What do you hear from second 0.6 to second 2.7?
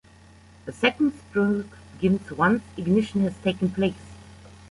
The second stroke begins once